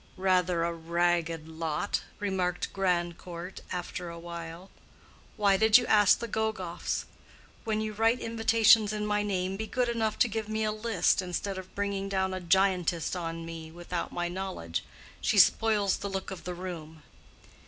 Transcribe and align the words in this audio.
"Rather 0.17 0.63
a 0.63 0.73
ragged 0.73 1.47
lot," 1.47 2.01
remarked 2.19 2.73
Grandcourt, 2.73 3.61
after 3.71 4.09
a 4.09 4.17
while. 4.17 4.71
"Why 5.37 5.57
did 5.57 5.77
you 5.77 5.85
ask 5.85 6.17
the 6.17 6.27
Gogoffs? 6.27 7.05
When 7.65 7.81
you 7.81 7.93
write 7.93 8.19
invitations 8.19 8.93
in 8.93 9.05
my 9.05 9.21
name, 9.21 9.57
be 9.57 9.67
good 9.67 9.89
enough 9.89 10.17
to 10.17 10.27
give 10.27 10.49
me 10.49 10.63
a 10.63 10.71
list, 10.71 11.21
instead 11.21 11.59
of 11.59 11.75
bringing 11.75 12.09
down 12.09 12.33
a 12.33 12.39
giantess 12.39 13.15
on 13.15 13.45
me 13.45 13.69
without 13.71 14.11
my 14.11 14.27
knowledge. 14.27 14.83
She 15.21 15.37
spoils 15.37 15.97
the 15.97 16.09
look 16.09 16.31
of 16.31 16.45
the 16.45 16.55
room." 16.55 17.03